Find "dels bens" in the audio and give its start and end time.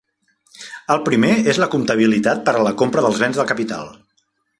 3.07-3.39